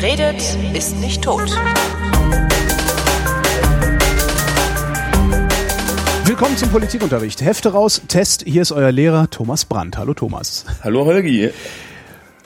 [0.00, 0.42] Wer redet,
[0.74, 1.50] ist nicht tot.
[6.24, 7.42] Willkommen zum Politikunterricht.
[7.42, 8.44] Hefte raus, Test.
[8.46, 9.98] Hier ist euer Lehrer Thomas Brandt.
[9.98, 10.64] Hallo Thomas.
[10.82, 11.50] Hallo Holgi.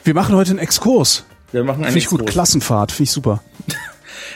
[0.03, 1.25] Wir machen heute einen Exkurs.
[1.53, 2.21] Wir machen einen Finde ich gut.
[2.21, 2.33] Exkurs.
[2.35, 2.93] Klassenfahrt.
[2.93, 3.43] Finde ich super.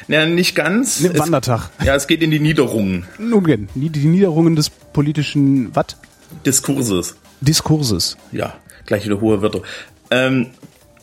[0.06, 1.00] Ja, nicht ganz.
[1.00, 1.68] Ne, Es- Wandertag.
[1.84, 5.84] Ja, es geht in die Niederungen Nun denn, die die Niederungen des politischen, was?
[6.46, 7.14] Diskurses.
[7.42, 8.16] Diskurses.
[8.32, 8.54] Ja,
[8.86, 9.60] gleich wieder hohe Wörter.
[10.10, 10.46] Ähm,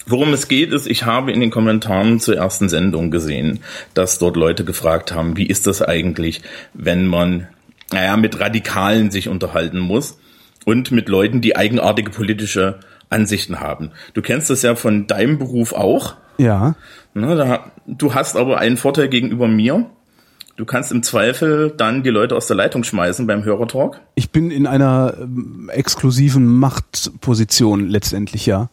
[0.05, 3.59] worum es geht, ist, ich habe in den Kommentaren zur ersten Sendung gesehen,
[3.93, 6.41] dass dort Leute gefragt haben, wie ist das eigentlich,
[6.73, 7.47] wenn man,
[7.91, 10.17] naja, mit Radikalen sich unterhalten muss
[10.65, 13.91] und mit Leuten, die eigenartige politische Ansichten haben.
[14.13, 16.15] Du kennst das ja von deinem Beruf auch.
[16.37, 16.75] Ja.
[17.13, 19.85] Ne, da, du hast aber einen Vorteil gegenüber mir.
[20.57, 23.99] Du kannst im Zweifel dann die Leute aus der Leitung schmeißen beim Hörertalk.
[24.15, 28.69] Ich bin in einer ähm, exklusiven Machtposition letztendlich, ja.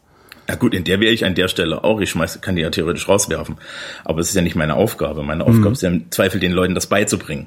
[0.49, 2.01] Ja gut, in der wäre ich an der Stelle auch.
[2.01, 3.57] Ich schmeiß, kann die ja theoretisch rauswerfen.
[4.05, 5.23] Aber es ist ja nicht meine Aufgabe.
[5.23, 7.47] Meine Aufgabe ist ja im Zweifel den Leuten das beizubringen.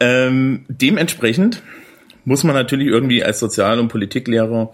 [0.00, 1.62] Ähm, dementsprechend
[2.24, 4.72] muss man natürlich irgendwie als Sozial- und Politiklehrer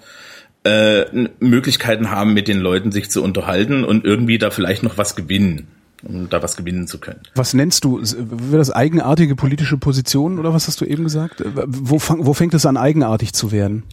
[0.64, 1.04] äh,
[1.40, 5.68] Möglichkeiten haben, mit den Leuten sich zu unterhalten und irgendwie da vielleicht noch was gewinnen,
[6.02, 7.20] um da was gewinnen zu können.
[7.34, 8.00] Was nennst du?
[8.00, 11.40] Wäre das eigenartige politische Positionen oder was hast du eben gesagt?
[11.40, 13.84] Äh, Wo, fang, wo fängt es an, eigenartig zu werden?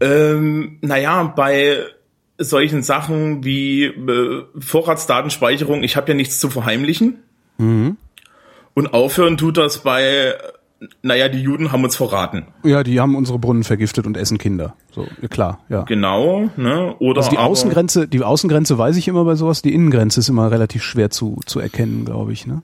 [0.00, 1.84] Ähm, naja, bei
[2.40, 7.18] solchen Sachen wie äh, Vorratsdatenspeicherung, ich habe ja nichts zu verheimlichen.
[7.58, 10.32] Und aufhören tut das bei,
[11.02, 12.46] naja, die Juden haben uns verraten.
[12.62, 14.74] Ja, die haben unsere Brunnen vergiftet und essen Kinder.
[14.92, 15.82] So, klar, ja.
[15.82, 16.94] Genau, ne?
[16.98, 20.30] Oder Also die aber- Außengrenze, die Außengrenze weiß ich immer bei sowas, die Innengrenze ist
[20.30, 22.62] immer relativ schwer zu, zu erkennen, glaube ich, ne?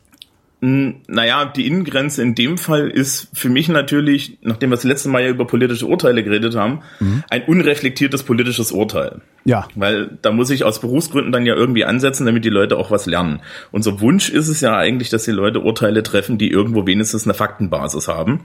[0.58, 5.22] Naja, die Innengrenze in dem Fall ist für mich natürlich, nachdem wir das letzte Mal
[5.22, 6.80] ja über politische Urteile geredet haben,
[7.28, 9.20] ein unreflektiertes politisches Urteil.
[9.44, 9.68] Ja.
[9.74, 13.04] Weil da muss ich aus Berufsgründen dann ja irgendwie ansetzen, damit die Leute auch was
[13.04, 13.40] lernen.
[13.70, 17.34] Unser Wunsch ist es ja eigentlich, dass die Leute Urteile treffen, die irgendwo wenigstens eine
[17.34, 18.40] Faktenbasis haben.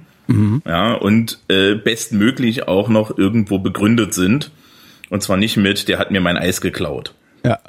[0.65, 4.51] Ja, und äh, bestmöglich auch noch irgendwo begründet sind.
[5.09, 7.13] Und zwar nicht mit, der hat mir mein Eis geklaut.
[7.45, 7.59] Ja.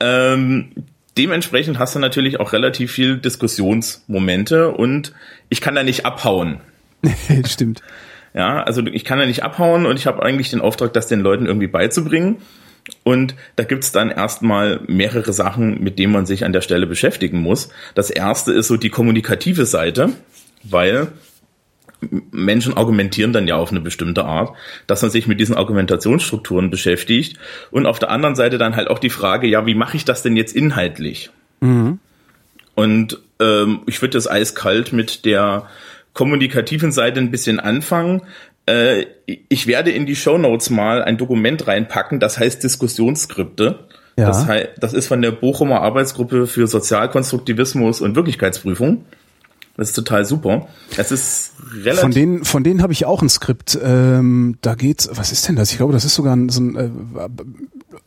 [0.00, 0.70] Ähm,
[1.16, 5.12] dementsprechend hast du natürlich auch relativ viel Diskussionsmomente und
[5.48, 6.60] ich kann da nicht abhauen.
[7.46, 7.82] Stimmt.
[8.34, 11.20] Ja, also ich kann da nicht abhauen und ich habe eigentlich den Auftrag, das den
[11.20, 12.38] Leuten irgendwie beizubringen.
[13.02, 17.40] Und da gibt's dann erstmal mehrere Sachen, mit denen man sich an der Stelle beschäftigen
[17.40, 17.70] muss.
[17.94, 20.10] Das erste ist so die kommunikative Seite,
[20.64, 21.08] weil
[22.30, 24.54] Menschen argumentieren dann ja auf eine bestimmte Art,
[24.86, 27.38] dass man sich mit diesen Argumentationsstrukturen beschäftigt
[27.70, 30.22] und auf der anderen Seite dann halt auch die Frage, ja, wie mache ich das
[30.22, 31.30] denn jetzt inhaltlich?
[32.74, 35.66] Und ähm, ich würde das eiskalt mit der
[36.12, 38.22] kommunikativen Seite ein bisschen anfangen.
[38.66, 43.80] Äh, ich werde in die Shownotes mal ein Dokument reinpacken, das heißt Diskussionsskripte.
[44.16, 44.26] Ja.
[44.28, 44.46] Das,
[44.78, 49.04] das ist von der Bochumer Arbeitsgruppe für Sozialkonstruktivismus und Wirklichkeitsprüfung.
[49.76, 50.68] Das ist total super.
[50.96, 52.00] Es ist relativ.
[52.00, 53.76] Von denen, von denen habe ich auch ein Skript.
[53.82, 55.72] Ähm, da geht's, was ist denn das?
[55.72, 56.90] Ich glaube, das ist sogar ein, so ein, äh,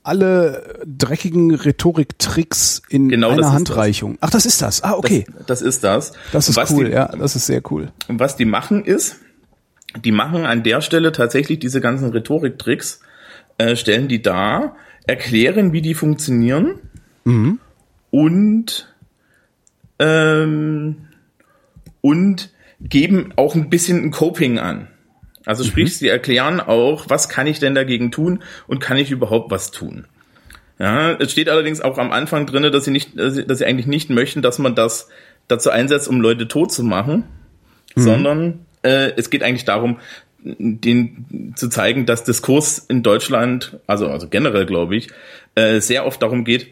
[0.03, 4.17] alle dreckigen Rhetoriktricks in Genau, das einer Handreichung.
[4.21, 4.81] Ach, das ist das.
[4.83, 5.25] Ah, okay.
[5.39, 6.13] das, das ist das.
[6.31, 7.91] Das ist cool, die, ja, das ist sehr cool.
[8.07, 9.17] Und was die machen ist,
[10.05, 13.01] die machen an der Stelle tatsächlich diese ganzen Rhetoriktricks,
[13.57, 16.79] äh, stellen die dar, erklären, wie die funktionieren
[18.09, 18.95] und
[19.99, 21.06] ähm,
[22.07, 24.87] und geben auch ein bisschen ein Coping an.
[25.45, 29.51] Also sprich, sie erklären auch, was kann ich denn dagegen tun und kann ich überhaupt
[29.51, 30.05] was tun.
[30.79, 33.65] Ja, es steht allerdings auch am Anfang drinne, dass sie nicht, dass sie, dass sie
[33.65, 35.09] eigentlich nicht möchten, dass man das
[35.49, 37.23] dazu einsetzt, um Leute tot zu machen,
[37.95, 39.99] sondern äh, es geht eigentlich darum,
[40.43, 45.09] den zu zeigen, dass Diskurs in Deutschland, also also generell glaube ich,
[45.55, 46.67] äh, sehr oft darum geht,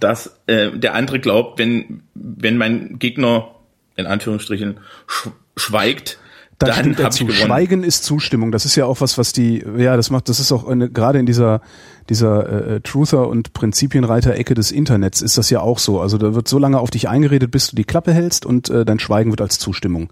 [0.00, 3.54] dass äh, der andere glaubt, wenn wenn mein Gegner
[3.98, 6.18] in Anführungsstrichen sch schweigt,
[6.58, 7.34] Da dann stimmt habe ich gewonnen.
[7.34, 8.52] Schweigen ist Zustimmung.
[8.52, 11.18] Das ist ja auch was, was die, ja, das macht, das ist auch eine, gerade
[11.18, 11.60] in dieser,
[12.08, 16.00] dieser äh, Truther- und Prinzipienreiter-Ecke des Internets ist das ja auch so.
[16.00, 18.84] Also da wird so lange auf dich eingeredet, bis du die Klappe hältst und äh,
[18.84, 20.10] dein Schweigen wird als Zustimmung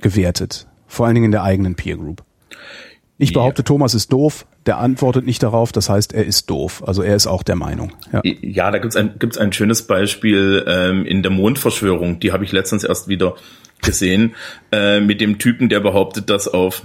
[0.00, 0.66] gewertet.
[0.86, 2.24] Vor allen Dingen in der eigenen Peer Group.
[3.20, 6.82] Ich behaupte, Thomas ist doof, der antwortet nicht darauf, das heißt, er ist doof.
[6.86, 7.92] Also er ist auch der Meinung.
[8.12, 8.22] Ja.
[8.24, 12.20] Ja, da gibt's ein, gibt's ein schönes Beispiel ähm, in der Mondverschwörung.
[12.20, 13.34] Die habe ich letztens erst wieder
[13.82, 14.34] gesehen
[14.72, 16.82] äh, mit dem Typen, der behauptet, dass auf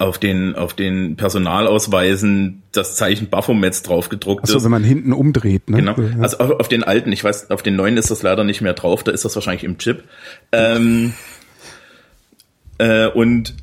[0.00, 4.64] auf den auf den Personalausweisen das Zeichen Baphomets drauf gedruckt Achso, ist.
[4.64, 5.78] wenn man hinten umdreht, ne?
[5.78, 5.96] Genau.
[6.20, 8.74] Also auf, auf den alten, ich weiß, auf den neuen ist das leider nicht mehr
[8.74, 10.04] drauf, da ist das wahrscheinlich im Chip.
[10.52, 11.14] Ähm,
[12.78, 13.54] äh, und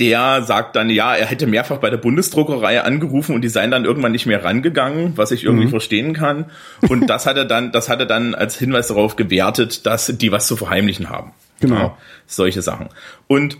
[0.00, 3.84] der sagt dann, ja, er hätte mehrfach bei der Bundesdruckerei angerufen und die seien dann
[3.84, 5.70] irgendwann nicht mehr rangegangen, was ich irgendwie mhm.
[5.70, 6.46] verstehen kann.
[6.88, 10.32] Und das hat er dann, das hat er dann als Hinweis darauf gewertet, dass die
[10.32, 11.32] was zu verheimlichen haben.
[11.60, 11.76] Genau.
[11.76, 12.88] Ja, solche Sachen.
[13.28, 13.58] Und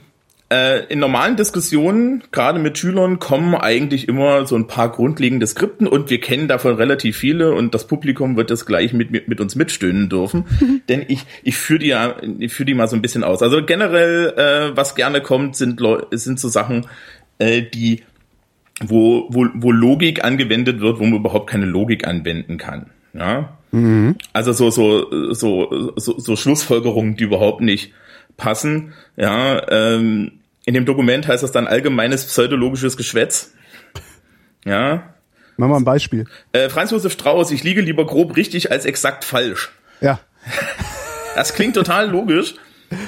[0.51, 6.09] in normalen Diskussionen, gerade mit Schülern, kommen eigentlich immer so ein paar grundlegende Skripten und
[6.09, 9.57] wir kennen davon relativ viele und das Publikum wird das gleich mit, mit, mit uns
[9.57, 10.47] mitstöhnen dürfen.
[10.89, 13.43] Denn ich, ich führe die ja, ich führe die mal so ein bisschen aus.
[13.43, 16.87] Also generell, äh, was gerne kommt, sind, sind so Sachen,
[17.39, 18.03] äh, die
[18.81, 22.87] wo, wo, wo Logik angewendet wird, wo man überhaupt keine Logik anwenden kann.
[23.13, 23.59] Ja.
[23.71, 24.17] Mhm.
[24.33, 27.93] Also so, so, so, so, so Schlussfolgerungen, die überhaupt nicht
[28.37, 28.95] passen.
[29.17, 30.38] Ja, ähm,
[30.69, 33.55] in dem Dokument heißt das dann allgemeines pseudologisches Geschwätz.
[34.67, 35.15] Ja.
[35.57, 36.27] Mach mal ein Beispiel.
[36.53, 39.71] Äh, Franz Josef Strauß, ich liege lieber grob richtig als exakt falsch.
[40.03, 40.21] Ja.
[41.35, 42.57] Das klingt total logisch.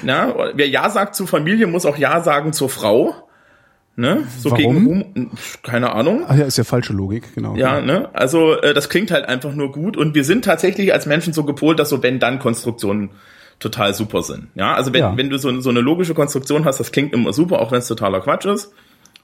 [0.05, 3.29] Ja, wer Ja sagt zur Familie, muss auch Ja sagen zur Frau.
[3.97, 4.23] Ne?
[4.39, 5.13] So Warum?
[5.15, 5.31] gegen
[5.65, 6.27] keine Ahnung.
[6.29, 7.57] Ach ja, ist ja falsche Logik, genau.
[7.57, 8.09] Ja, ne?
[8.13, 11.43] Also äh, das klingt halt einfach nur gut und wir sind tatsächlich als Menschen so
[11.43, 13.11] gepolt, dass so wenn dann Konstruktionen
[13.61, 14.49] total super sind.
[14.55, 15.17] Ja, also wenn, ja.
[15.17, 17.87] wenn du so, so eine logische Konstruktion hast, das klingt immer super, auch wenn es
[17.87, 18.73] totaler Quatsch ist.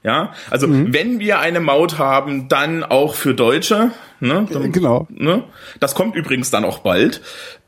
[0.03, 0.93] Ja, also mhm.
[0.93, 3.91] wenn wir eine Maut haben, dann auch für Deutsche.
[4.19, 4.47] Ne?
[4.49, 5.07] Dann, genau.
[5.09, 5.43] Ne?
[5.79, 7.21] Das kommt übrigens dann auch bald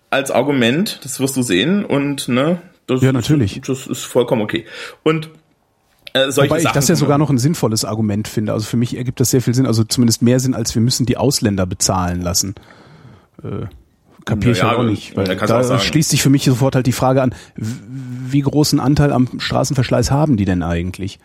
[0.09, 0.99] als Argument.
[1.03, 2.61] Das wirst du sehen und ne.
[2.87, 3.61] Das, ja, natürlich.
[3.65, 4.65] Das ist vollkommen okay.
[5.03, 5.29] Und
[6.13, 8.53] äh, solche Wobei Sachen, ich das ja sogar noch ein sinnvolles Argument finde.
[8.53, 11.05] Also für mich ergibt das sehr viel Sinn, also zumindest mehr Sinn, als wir müssen
[11.05, 12.55] die Ausländer bezahlen lassen.
[13.43, 13.67] Äh,
[14.29, 15.17] Kapiere ich ja, auch nicht.
[15.17, 19.11] Weil da, da schließt sich für mich sofort halt die Frage an, wie großen Anteil
[19.11, 21.19] am Straßenverschleiß haben die denn eigentlich?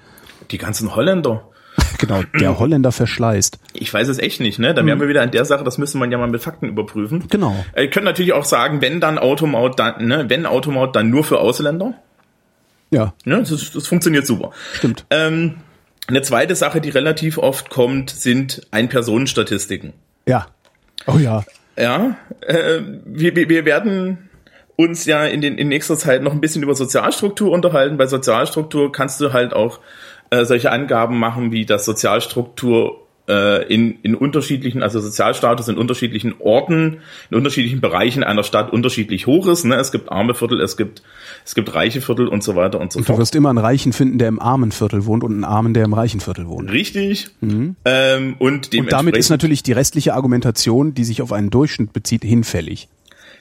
[0.51, 1.49] Die ganzen Holländer.
[1.99, 3.59] Genau, der Holländer verschleißt.
[3.73, 4.75] Ich weiß es echt nicht, ne?
[4.75, 5.01] Da wären hm.
[5.01, 7.25] wir wieder an der Sache, das müsste man ja mal mit Fakten überprüfen.
[7.31, 7.65] Genau.
[7.77, 11.39] Ihr könnt natürlich auch sagen, wenn dann Automaut, dann, ne, wenn Automaut, dann nur für
[11.39, 11.95] Ausländer.
[12.91, 13.15] Ja.
[13.25, 13.39] Ne?
[13.49, 14.51] Das, das funktioniert super.
[14.75, 15.07] Stimmt.
[15.11, 15.57] Ähm,
[16.07, 19.95] eine zweite Sache, die relativ oft kommt, sind Ein-Personen-Statistiken.
[20.27, 20.47] Ja.
[21.07, 21.45] Oh ja.
[21.77, 24.31] Ja, äh, wir, wir werden
[24.77, 27.97] uns ja in, den, in nächster Zeit noch ein bisschen über Sozialstruktur unterhalten.
[27.97, 29.81] Bei Sozialstruktur kannst du halt auch
[30.31, 36.35] äh, solche Angaben machen, wie das Sozialstruktur äh, in, in unterschiedlichen, also Sozialstatus in unterschiedlichen
[36.41, 36.99] Orten,
[37.31, 39.65] in unterschiedlichen Bereichen einer Stadt unterschiedlich hoch ist.
[39.65, 39.77] Ne?
[39.77, 41.03] Es gibt arme Viertel, es gibt,
[41.45, 43.19] es gibt reiche Viertel und so weiter und so und fort.
[43.19, 45.85] Du wirst immer einen Reichen finden, der im armen Viertel wohnt und einen Armen, der
[45.85, 46.71] im reichen Viertel wohnt.
[46.71, 47.29] Richtig.
[47.41, 47.77] Mhm.
[47.85, 52.25] Ähm, und, und damit ist natürlich die restliche Argumentation, die sich auf einen Durchschnitt bezieht,
[52.25, 52.89] hinfällig.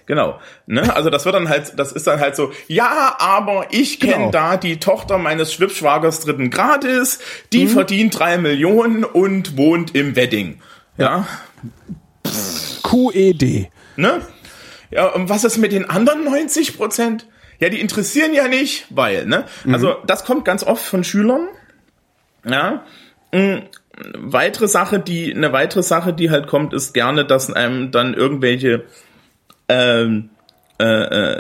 [0.06, 0.40] Genau.
[0.66, 0.94] Ne?
[0.96, 4.32] Also das wird dann halt, das ist dann halt so, ja, aber ich kenne genau.
[4.32, 7.20] da die Tochter meines Schwibschwagers dritten Grades,
[7.54, 7.70] die mhm.
[7.70, 10.60] verdient drei Millionen und wohnt im Wedding.
[10.98, 11.26] Ja.
[12.26, 12.32] ja.
[12.84, 13.70] QED.
[13.96, 14.22] Ne?
[14.92, 17.28] Ja, und was ist mit den anderen 90 Prozent?
[17.60, 19.46] Ja, die interessieren ja nicht, weil, ne?
[19.64, 19.74] Mhm.
[19.74, 21.48] Also das kommt ganz oft von Schülern.
[22.46, 22.84] Ja.
[23.32, 23.64] Mhm
[24.18, 28.84] weitere Sache, die eine weitere Sache, die halt kommt, ist gerne, dass einem dann irgendwelche
[29.69, 30.30] ähm,
[30.80, 30.86] äh,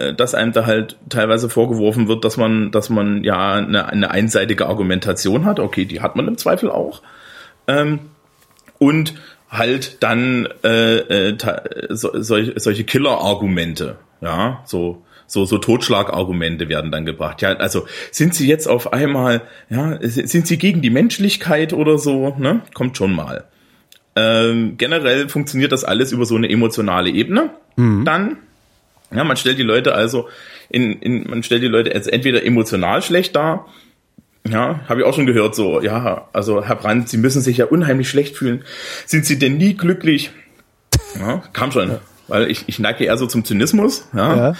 [0.09, 4.11] äh, dass einem da halt teilweise vorgeworfen wird, dass man, dass man ja eine, eine
[4.11, 5.59] einseitige Argumentation hat.
[5.59, 7.01] Okay, die hat man im Zweifel auch.
[7.67, 7.99] Ähm,
[8.77, 9.15] und
[9.49, 11.37] halt dann äh, äh,
[11.89, 17.41] so, solche, solche Killer-Argumente, ja, so so so Totschlagargumente werden dann gebracht.
[17.41, 22.35] Ja, also sind sie jetzt auf einmal, ja, sind sie gegen die Menschlichkeit oder so?
[22.37, 23.45] Ne, kommt schon mal.
[24.15, 27.49] Ähm, generell funktioniert das alles über so eine emotionale Ebene.
[27.75, 28.05] Mhm.
[28.05, 28.37] Dann,
[29.13, 30.27] ja, man stellt die Leute also
[30.69, 33.67] in, in man stellt die Leute als entweder emotional schlecht dar,
[34.47, 37.65] ja, habe ich auch schon gehört, so, ja, also Herr Brandt, Sie müssen sich ja
[37.65, 38.63] unheimlich schlecht fühlen.
[39.05, 40.31] Sind Sie denn nie glücklich?
[41.17, 42.01] Ja, kam schon, ja.
[42.27, 44.07] weil ich, ich neige eher so zum Zynismus.
[44.13, 44.35] Ja.
[44.35, 44.55] ja.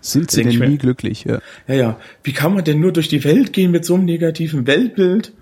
[0.00, 1.24] Sind Sie denn nie glücklich?
[1.24, 1.40] Ja.
[1.66, 2.00] ja, ja.
[2.22, 5.32] Wie kann man denn nur durch die Welt gehen mit so einem negativen Weltbild?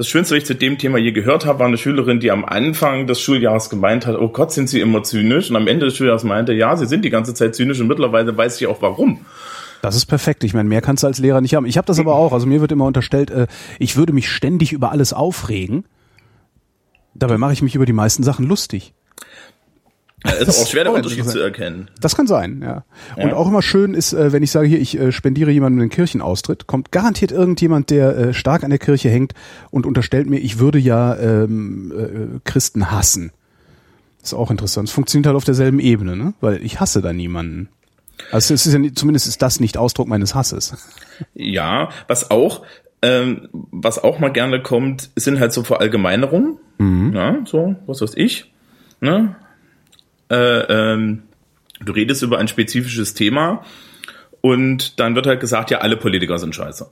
[0.00, 2.46] Das Schönste, was ich zu dem Thema je gehört habe, war eine Schülerin, die am
[2.46, 5.50] Anfang des Schuljahres gemeint hat, oh Gott, sind Sie immer zynisch?
[5.50, 8.34] Und am Ende des Schuljahres meinte, ja, Sie sind die ganze Zeit zynisch und mittlerweile
[8.34, 9.26] weiß ich auch warum.
[9.82, 10.42] Das ist perfekt.
[10.42, 11.66] Ich meine, mehr kannst du als Lehrer nicht haben.
[11.66, 12.32] Ich habe das aber auch.
[12.32, 13.46] Also mir wird immer unterstellt, äh,
[13.78, 15.84] ich würde mich ständig über alles aufregen.
[17.12, 18.94] Dabei mache ich mich über die meisten Sachen lustig.
[20.24, 21.88] Ja, ist auch schwer, den Unterschied zu erkennen.
[22.00, 22.84] Das kann sein, ja.
[23.16, 23.24] ja.
[23.24, 25.90] Und auch immer schön ist, äh, wenn ich sage, hier, ich äh, spendiere jemandem einen
[25.90, 29.32] Kirchenaustritt, kommt garantiert irgendjemand, der äh, stark an der Kirche hängt
[29.70, 33.32] und unterstellt mir, ich würde ja ähm, äh, Christen hassen.
[34.20, 34.88] Das ist auch interessant.
[34.88, 36.34] Es funktioniert halt auf derselben Ebene, ne?
[36.42, 37.70] Weil ich hasse da niemanden.
[38.30, 40.76] Also es ist ja, zumindest ist das nicht Ausdruck meines Hasses.
[41.34, 42.62] Ja, was auch,
[43.00, 46.58] ähm, was auch mal gerne kommt, sind halt so Verallgemeinerungen.
[46.78, 47.12] Mhm.
[47.14, 48.52] Ja, so, was weiß ich.
[49.00, 49.36] Ne?
[50.30, 51.22] Äh, ähm,
[51.84, 53.62] du redest über ein spezifisches Thema
[54.40, 56.86] und dann wird halt gesagt, ja, alle Politiker sind scheiße.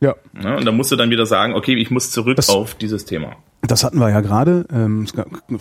[0.00, 0.16] Ja.
[0.42, 0.56] ja.
[0.56, 3.36] Und da musst du dann wieder sagen, okay, ich muss zurück Das- auf dieses Thema.
[3.64, 4.66] Das hatten wir ja gerade.
[4.72, 5.12] Ähm, es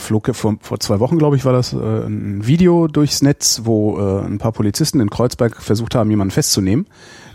[0.02, 3.62] flog ja vor, vor zwei Wochen, glaube ich, war das äh, ein Video durchs Netz,
[3.66, 6.88] wo äh, ein paar Polizisten in Kreuzberg versucht haben, jemanden festzunehmen,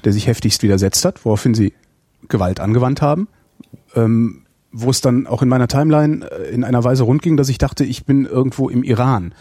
[0.05, 1.73] der sich heftigst widersetzt hat, woraufhin sie
[2.29, 3.29] Gewalt angewandt haben.
[3.95, 7.59] Ähm, wo es dann auch in meiner Timeline äh, in einer Weise rundging, dass ich
[7.59, 9.35] dachte, ich bin irgendwo im Iran.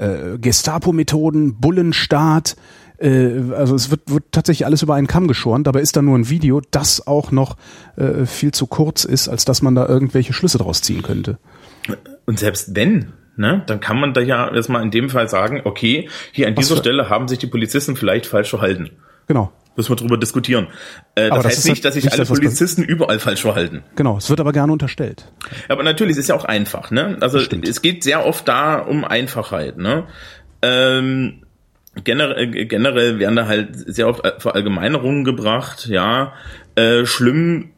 [0.00, 2.56] Äh, Gestapo-Methoden, Bullenstaat,
[3.00, 5.64] äh, also es wird, wird tatsächlich alles über einen Kamm geschoren.
[5.64, 7.56] Dabei ist da nur ein Video, das auch noch
[7.96, 11.38] äh, viel zu kurz ist, als dass man da irgendwelche Schlüsse draus ziehen könnte.
[12.26, 16.08] Und selbst wenn, ne, dann kann man da ja erstmal in dem Fall sagen, okay,
[16.32, 18.90] hier an Was dieser Stelle haben sich die Polizisten vielleicht falsch verhalten.
[19.26, 20.66] Genau, Müssen wir drüber diskutieren.
[21.14, 23.82] Äh, das das heißt nicht, dass sich alle das, Polizisten überall falsch verhalten.
[23.96, 24.18] genau.
[24.18, 25.24] Es wird aber gerne unterstellt.
[25.70, 27.16] Aber natürlich, es ist ja auch einfach, ne?
[27.22, 30.06] Also es geht sehr oft da um Einfachheit, ne?
[30.60, 31.44] Ähm,
[32.04, 36.34] generell, generell werden da halt sehr oft Verallgemeinerungen gebracht, ja.
[36.74, 37.70] Äh, schlimm,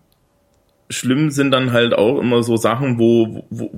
[0.91, 3.71] schlimm sind dann halt auch immer so Sachen, wo, wo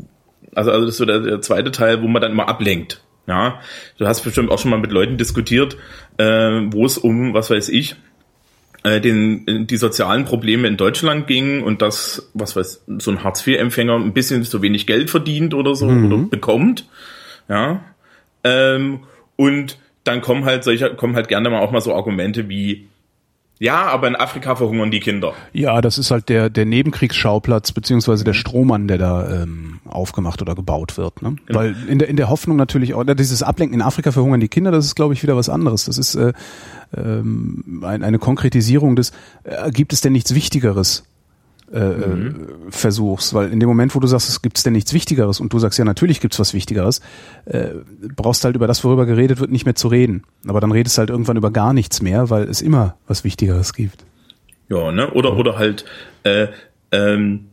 [0.55, 3.03] also, also das ist so der, der zweite Teil, wo man dann immer ablenkt.
[3.27, 3.61] Ja,
[3.99, 5.77] du hast bestimmt auch schon mal mit Leuten diskutiert,
[6.17, 7.97] äh, wo es um, was weiß ich,
[8.85, 13.95] äh, den, die sozialen Probleme in Deutschland ging und dass, was weiß, so ein Hartz-IV-Empfänger
[13.95, 16.87] ein bisschen zu wenig Geld verdient oder so oder bekommt.
[17.49, 17.83] Ja.
[18.45, 19.01] Ähm,
[19.37, 22.87] und dann kommen halt solche, kommen halt gerne mal auch mal so Argumente wie,
[23.61, 25.33] ja, aber in Afrika verhungern die Kinder.
[25.53, 30.55] Ja, das ist halt der, der Nebenkriegsschauplatz, beziehungsweise der Strohmann, der da ähm, aufgemacht oder
[30.55, 31.23] gebaut wird.
[31.23, 31.37] Ne?
[31.49, 34.73] Weil in der, in der Hoffnung natürlich, auch, dieses Ablenken in Afrika verhungern die Kinder,
[34.73, 35.85] das ist, glaube ich, wieder was anderes.
[35.85, 36.33] Das ist äh,
[36.97, 39.13] ähm, ein, eine Konkretisierung des,
[39.45, 41.05] äh, gibt es denn nichts Wichtigeres?
[41.75, 42.33] Äh, äh,
[42.71, 45.59] Versuchs, weil in dem Moment, wo du sagst, es gibt denn nichts Wichtigeres und du
[45.59, 47.01] sagst, ja, natürlich gibt's was Wichtigeres,
[47.47, 47.71] äh,
[48.15, 50.23] brauchst halt über das, worüber geredet wird, nicht mehr zu reden.
[50.47, 53.73] Aber dann redest du halt irgendwann über gar nichts mehr, weil es immer was Wichtigeres
[53.73, 54.05] gibt.
[54.69, 55.11] Ja, ne?
[55.11, 55.85] Oder, oder halt
[56.23, 56.47] äh,
[56.93, 57.47] ähm,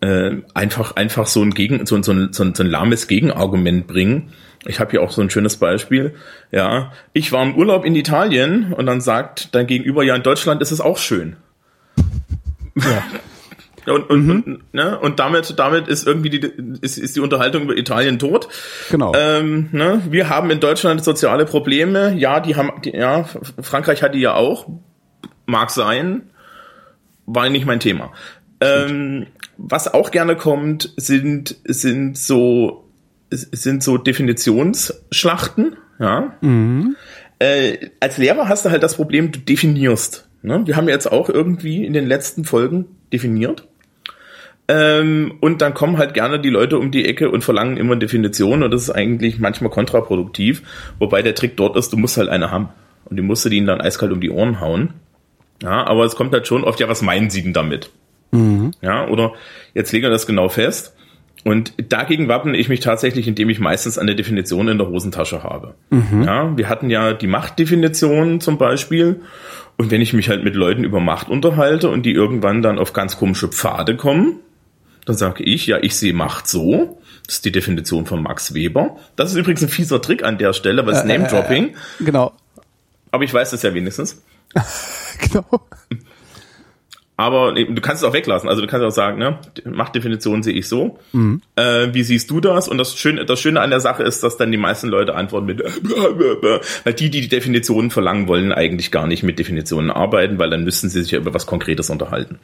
[0.00, 3.86] äh, einfach, einfach so ein Gegen, so, so, ein, so, ein, so ein lahmes Gegenargument
[3.86, 4.30] bringen.
[4.66, 6.16] Ich habe hier auch so ein schönes Beispiel.
[6.50, 10.60] Ja, ich war im Urlaub in Italien und dann sagt dein Gegenüber, ja, in Deutschland
[10.60, 11.36] ist es auch schön.
[12.74, 13.04] Ja.
[13.90, 14.98] Und, und, und, ne?
[14.98, 18.48] und damit, damit ist irgendwie die, ist, ist die Unterhaltung über Italien tot.
[18.90, 19.12] Genau.
[19.16, 20.02] Ähm, ne?
[20.10, 22.14] Wir haben in Deutschland soziale Probleme.
[22.16, 23.24] Ja, die haben, die, ja,
[23.60, 24.68] Frankreich hat die ja auch.
[25.46, 26.30] Mag sein.
[27.26, 28.12] War nicht mein Thema.
[28.60, 29.26] Ähm,
[29.56, 32.88] was auch gerne kommt, sind, sind so,
[33.30, 36.34] sind so Definitionsschlachten, ja.
[37.38, 40.28] Äh, als Lehrer hast du halt das Problem, du definierst.
[40.42, 40.62] Ne?
[40.66, 43.68] Wir haben jetzt auch irgendwie in den letzten Folgen definiert.
[44.68, 48.62] Ähm, und dann kommen halt gerne die Leute um die Ecke und verlangen immer Definitionen
[48.62, 50.62] und das ist eigentlich manchmal kontraproduktiv.
[50.98, 52.68] Wobei der Trick dort ist, du musst halt eine haben.
[53.06, 54.90] Und die musst du ihnen dann eiskalt um die Ohren hauen.
[55.62, 57.90] Ja, aber es kommt halt schon oft, ja, was meinen sie denn damit?
[58.82, 59.32] Ja, oder
[59.72, 60.94] jetzt legen wir das genau fest.
[61.44, 65.74] Und dagegen wappne ich mich tatsächlich, indem ich meistens eine Definition in der Hosentasche habe.
[66.26, 69.20] Ja, wir hatten ja die Machtdefinition zum Beispiel.
[69.78, 72.92] Und wenn ich mich halt mit Leuten über Macht unterhalte und die irgendwann dann auf
[72.92, 74.40] ganz komische Pfade kommen,
[75.08, 77.00] dann sage ich, ja, ich sehe Macht so.
[77.26, 78.96] Das ist die Definition von Max Weber.
[79.16, 81.74] Das ist übrigens ein fieser Trick an der Stelle, was Name-Dropping.
[82.00, 82.32] Genau.
[83.10, 84.22] Aber ich weiß das ja wenigstens.
[85.20, 85.60] Genau.
[87.16, 88.48] Aber du kannst es auch weglassen.
[88.48, 91.00] Also du kannst auch sagen, ne, Machtdefinition sehe ich so.
[91.56, 92.68] Äh, wie siehst du das?
[92.68, 95.46] Und das Schöne, das Schöne an der Sache ist, dass dann die meisten Leute antworten
[95.46, 95.60] mit,
[96.84, 100.62] weil die, die die Definitionen verlangen wollen, eigentlich gar nicht mit Definitionen arbeiten, weil dann
[100.62, 102.38] müssten sie sich ja über was Konkretes unterhalten.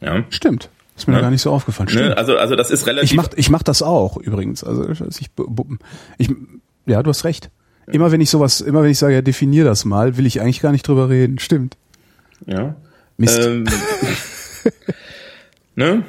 [0.00, 0.22] Ja.
[0.30, 0.70] Stimmt.
[1.02, 1.20] Ist mir Ne?
[1.20, 1.88] gar nicht so aufgefallen.
[1.88, 2.10] Stimmt.
[2.10, 2.16] Ne?
[2.16, 3.10] Also, also das ist relativ.
[3.10, 4.62] Ich mach, ich mach das auch übrigens.
[4.62, 5.30] Also ich,
[6.18, 6.30] ich,
[6.86, 7.50] ja, du hast recht.
[7.88, 10.60] Immer wenn ich sowas, immer wenn ich sage, ja, definier das mal, will ich eigentlich
[10.60, 11.40] gar nicht drüber reden.
[11.40, 11.76] Stimmt.
[12.46, 12.76] Ja.
[13.16, 13.40] Mist.
[13.44, 13.64] Ähm,
[15.74, 16.04] ne?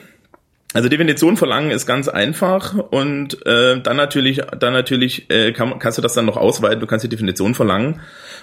[0.76, 5.98] Also Definition verlangen ist ganz einfach und äh, dann natürlich, dann natürlich äh, kann, kannst
[5.98, 6.80] du das dann noch ausweiten.
[6.80, 8.02] Du kannst die Definition verlangen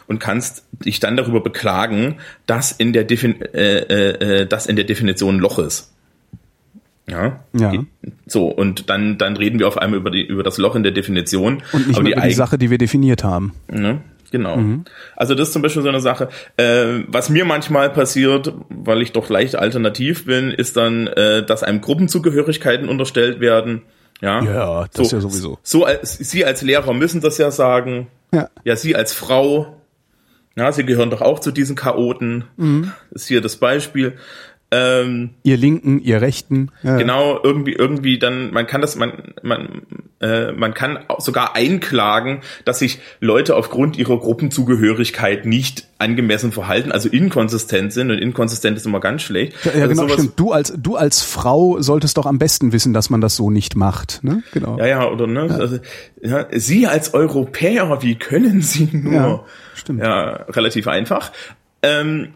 [0.08, 4.74] und kannst dich dann darüber beklagen, dass in der, Defin äh, äh, äh, dass in
[4.74, 5.92] der Definition ein Loch ist.
[7.08, 7.40] Ja.
[7.52, 7.72] Ja.
[8.26, 10.92] So und dann dann reden wir auf einmal über die über das Loch in der
[10.92, 11.62] Definition.
[11.72, 13.52] Und nicht Aber mehr über die Sache, die wir definiert haben.
[13.68, 14.00] Ne?
[14.30, 14.56] Genau.
[14.56, 14.84] Mhm.
[15.16, 16.28] Also das ist zum Beispiel so eine Sache.
[16.56, 21.62] Äh, was mir manchmal passiert, weil ich doch leicht alternativ bin, ist dann, äh, dass
[21.62, 23.82] einem Gruppenzugehörigkeiten unterstellt werden.
[24.20, 25.58] Ja, Ja, das ja sowieso.
[25.62, 28.08] So als Sie als Lehrer müssen das ja sagen.
[28.32, 28.50] Ja.
[28.64, 29.76] Ja, Sie als Frau.
[30.56, 32.44] Ja, Sie gehören doch auch zu diesen Chaoten.
[32.56, 32.92] Mhm.
[33.10, 34.16] Ist hier das Beispiel.
[34.72, 36.70] Ähm, ihr Linken, ihr Rechten.
[36.82, 36.96] Ja.
[36.96, 39.82] Genau, irgendwie, irgendwie dann, man kann das, man, man,
[40.20, 47.08] äh, man kann sogar einklagen, dass sich Leute aufgrund ihrer Gruppenzugehörigkeit nicht angemessen verhalten, also
[47.08, 49.54] inkonsistent sind und inkonsistent ist immer ganz schlecht.
[49.64, 50.38] Ja, ja also genau, stimmt.
[50.38, 53.74] Du als, du als Frau solltest doch am besten wissen, dass man das so nicht
[53.74, 54.44] macht, ne?
[54.52, 54.78] Genau.
[54.78, 55.46] Ja, ja, oder, ne?
[55.48, 55.56] Ja.
[55.56, 55.78] Also,
[56.22, 59.12] ja, Sie als Europäer, wie können Sie nur?
[59.12, 60.00] Ja, stimmt.
[60.00, 61.32] Ja, relativ einfach.
[61.82, 62.28] Ähm,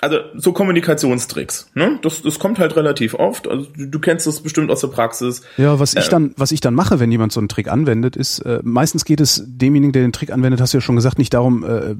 [0.00, 1.98] also so Kommunikationstricks, ne?
[2.02, 3.48] Das, das kommt halt relativ oft.
[3.48, 5.42] Also du, du kennst das bestimmt aus der Praxis.
[5.56, 8.14] Ja, was ich äh, dann, was ich dann mache, wenn jemand so einen Trick anwendet,
[8.14, 11.18] ist äh, meistens geht es demjenigen, der den Trick anwendet, hast du ja schon gesagt,
[11.18, 11.96] nicht darum, äh,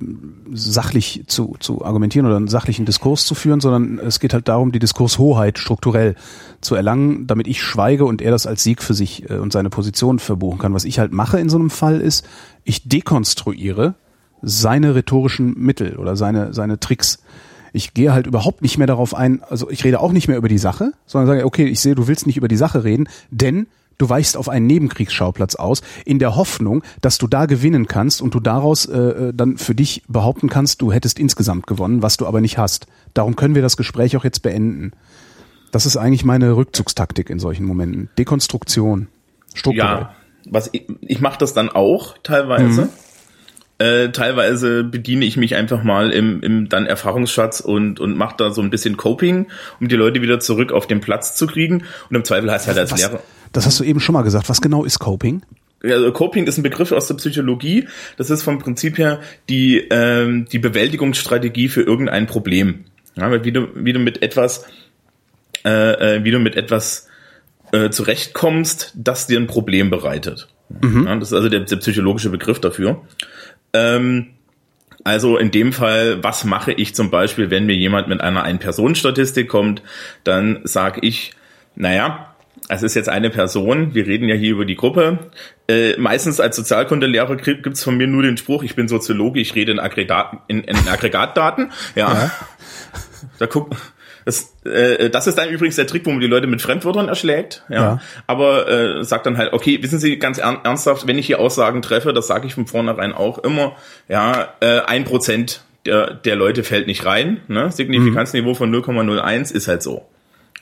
[0.52, 4.70] sachlich zu, zu argumentieren oder einen sachlichen Diskurs zu führen, sondern es geht halt darum,
[4.70, 6.14] die Diskurshoheit strukturell
[6.60, 9.70] zu erlangen, damit ich schweige und er das als Sieg für sich äh, und seine
[9.70, 10.72] Position verbuchen kann.
[10.72, 12.24] Was ich halt mache in so einem Fall ist,
[12.62, 13.96] ich dekonstruiere
[14.40, 17.18] seine rhetorischen Mittel oder seine, seine Tricks
[17.72, 20.48] ich gehe halt überhaupt nicht mehr darauf ein, also ich rede auch nicht mehr über
[20.48, 23.66] die Sache, sondern sage, okay, ich sehe, du willst nicht über die Sache reden, denn
[23.98, 28.34] du weichst auf einen Nebenkriegsschauplatz aus, in der Hoffnung, dass du da gewinnen kannst und
[28.34, 32.26] du daraus äh, äh, dann für dich behaupten kannst, du hättest insgesamt gewonnen, was du
[32.26, 32.86] aber nicht hast.
[33.12, 34.92] Darum können wir das Gespräch auch jetzt beenden.
[35.72, 38.08] Das ist eigentlich meine Rückzugstaktik in solchen Momenten.
[38.16, 39.08] Dekonstruktion.
[39.54, 40.02] Strukturell.
[40.02, 40.14] Ja,
[40.46, 42.82] was ich, ich mache das dann auch teilweise.
[42.82, 42.88] Mhm.
[43.78, 48.50] Äh, teilweise bediene ich mich einfach mal im, im dann Erfahrungsschatz und, und mache da
[48.50, 49.46] so ein bisschen Coping,
[49.80, 51.84] um die Leute wieder zurück auf den Platz zu kriegen.
[52.10, 53.22] Und im Zweifel heißt halt als Was, Lehrer.
[53.52, 54.48] Das hast du eben schon mal gesagt.
[54.48, 55.42] Was genau ist Coping?
[55.84, 57.86] Also Coping ist ein Begriff aus der Psychologie.
[58.16, 62.84] Das ist vom Prinzip her die, ähm, die Bewältigungsstrategie für irgendein Problem.
[63.14, 64.64] Ja, wie du, wie du mit etwas,
[65.64, 67.08] äh, äh, wie du mit etwas
[67.72, 70.48] äh, zurechtkommst, das dir ein Problem bereitet.
[70.68, 71.06] Mhm.
[71.06, 73.02] Ja, das ist also der, der psychologische Begriff dafür.
[73.72, 74.28] Ähm,
[75.04, 79.48] also in dem Fall, was mache ich zum Beispiel, wenn mir jemand mit einer Ein-Personen-Statistik
[79.48, 79.82] kommt,
[80.24, 81.32] dann sage ich,
[81.76, 82.34] naja,
[82.68, 85.30] es ist jetzt eine Person, wir reden ja hier über die Gruppe.
[85.68, 89.72] Äh, meistens als Sozialkundelehrer gibt's von mir nur den Spruch, ich bin Soziologe, ich rede
[89.72, 91.72] in, Aggregat, in, in Aggregatdaten.
[91.94, 92.12] Ja.
[92.12, 92.30] ja.
[93.38, 93.74] Da guck,
[94.28, 97.64] das, äh, das ist dann übrigens der Trick, wo man die Leute mit Fremdwörtern erschlägt.
[97.70, 97.76] Ja.
[97.76, 98.00] ja.
[98.26, 102.12] Aber äh, sagt dann halt, okay, wissen Sie ganz ernsthaft, wenn ich hier Aussagen treffe,
[102.12, 106.86] das sage ich von vornherein auch immer, ja, äh, ein Prozent der, der Leute fällt
[106.86, 107.40] nicht rein.
[107.48, 107.72] Ne?
[107.72, 110.06] Signifikanzniveau von 0,01 ist halt so.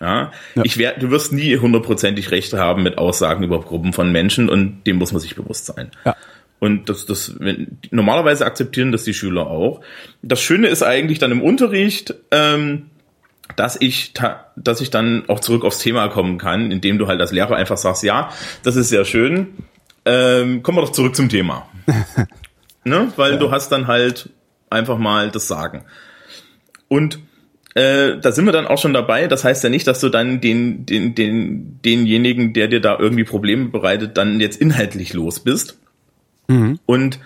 [0.00, 0.62] Ja, ja.
[0.62, 4.84] ich werde, du wirst nie hundertprozentig Recht haben mit Aussagen über Gruppen von Menschen und
[4.86, 5.90] dem muss man sich bewusst sein.
[6.04, 6.14] Ja.
[6.60, 9.80] Und das, das, wenn, normalerweise akzeptieren das die Schüler auch.
[10.22, 12.90] Das Schöne ist eigentlich dann im Unterricht, ähm,
[13.54, 14.12] dass ich,
[14.56, 17.76] dass ich dann auch zurück aufs Thema kommen kann, indem du halt als Lehrer einfach
[17.76, 18.30] sagst, ja,
[18.62, 19.54] das ist sehr schön,
[20.04, 21.68] ähm, kommen wir doch zurück zum Thema.
[22.84, 23.12] ne?
[23.16, 23.38] Weil ja.
[23.38, 24.30] du hast dann halt
[24.70, 25.84] einfach mal das Sagen.
[26.88, 27.18] Und
[27.74, 29.26] äh, da sind wir dann auch schon dabei.
[29.26, 33.24] Das heißt ja nicht, dass du dann den, den, den, denjenigen, der dir da irgendwie
[33.24, 35.78] Probleme bereitet, dann jetzt inhaltlich los bist.
[36.48, 36.78] Mhm.
[36.86, 37.18] Und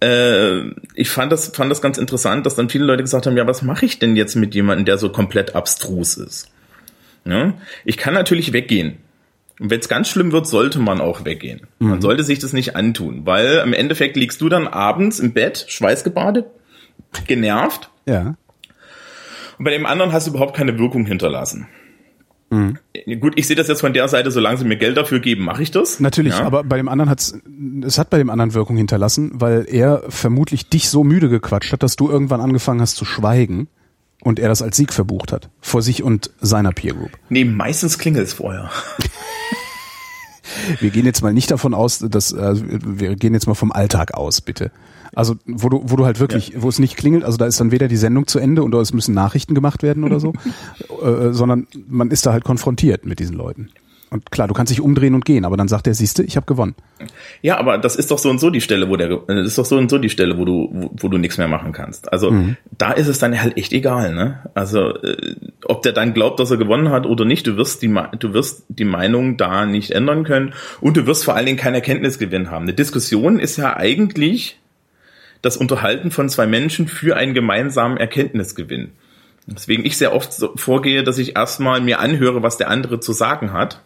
[0.00, 0.60] äh,
[0.94, 3.62] ich fand das, fand das ganz interessant, dass dann viele Leute gesagt haben, ja, was
[3.62, 6.50] mache ich denn jetzt mit jemandem, der so komplett abstrus ist?
[7.24, 7.54] Ja?
[7.84, 8.98] Ich kann natürlich weggehen.
[9.60, 11.62] Und wenn es ganz schlimm wird, sollte man auch weggehen.
[11.78, 11.90] Mhm.
[11.90, 15.64] Man sollte sich das nicht antun, weil im Endeffekt liegst du dann abends im Bett,
[15.68, 16.46] schweißgebadet,
[17.26, 17.90] genervt.
[18.06, 18.36] Ja.
[19.58, 21.66] Und bei dem anderen hast du überhaupt keine Wirkung hinterlassen.
[22.50, 22.78] Mhm.
[23.20, 25.62] Gut, ich sehe das jetzt von der Seite, solange sie mir Geld dafür geben, mache
[25.62, 26.00] ich das.
[26.00, 26.44] Natürlich, ja.
[26.44, 27.38] aber bei dem anderen hat's,
[27.82, 31.82] es hat bei dem anderen Wirkung hinterlassen, weil er vermutlich dich so müde gequatscht hat,
[31.82, 33.68] dass du irgendwann angefangen hast zu schweigen
[34.22, 35.50] und er das als Sieg verbucht hat.
[35.60, 37.10] Vor sich und seiner Peer Group.
[37.28, 38.70] Nee, meistens klingelt es vorher.
[40.80, 44.14] wir gehen jetzt mal nicht davon aus, dass, äh, wir gehen jetzt mal vom Alltag
[44.14, 44.70] aus, bitte.
[45.18, 46.62] Also wo du, wo du halt wirklich, ja.
[46.62, 48.92] wo es nicht klingelt, also da ist dann weder die Sendung zu Ende und es
[48.92, 50.32] müssen Nachrichten gemacht werden oder so,
[51.02, 53.68] äh, sondern man ist da halt konfrontiert mit diesen Leuten.
[54.10, 56.46] Und klar, du kannst dich umdrehen und gehen, aber dann sagt er, siehste, ich habe
[56.46, 56.76] gewonnen.
[57.42, 59.64] Ja, aber das ist doch so und so die Stelle, wo der, das ist doch
[59.64, 62.12] so und so die Stelle, wo du, wo, wo du nichts mehr machen kannst.
[62.12, 62.56] Also mhm.
[62.78, 64.48] da ist es dann halt echt egal, ne?
[64.54, 67.92] Also äh, ob der dann glaubt, dass er gewonnen hat oder nicht, du wirst die,
[68.20, 71.74] du wirst die Meinung da nicht ändern können und du wirst vor allen Dingen keinen
[71.74, 72.62] Erkenntnisgewinn haben.
[72.62, 74.60] Eine Diskussion ist ja eigentlich
[75.42, 78.92] das Unterhalten von zwei Menschen für einen gemeinsamen Erkenntnisgewinn.
[79.46, 83.12] Deswegen ich sehr oft so vorgehe, dass ich erstmal mir anhöre, was der andere zu
[83.12, 83.82] sagen hat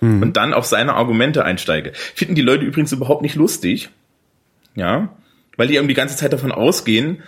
[0.00, 0.22] mhm.
[0.22, 1.92] und dann auf seine Argumente einsteige.
[1.94, 3.90] Finden die Leute übrigens überhaupt nicht lustig,
[4.74, 5.14] ja,
[5.56, 7.22] weil die eben die ganze Zeit davon ausgehen,